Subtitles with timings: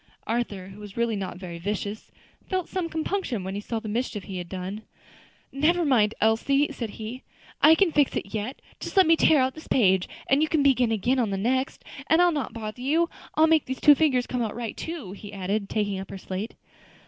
[0.25, 2.11] Arthur, who was really not very vicious,
[2.49, 4.81] felt some compunction when he saw the mischief he had done.
[5.51, 7.21] "Never mind, Elsie," said he.
[7.61, 8.63] "I can fix it yet.
[8.79, 11.83] Just let me tear out this page, and you can begin again on the next,
[12.07, 13.11] and I'll not bother you.
[13.35, 16.55] I'll make these two figures come right too," he added, taking up her slate.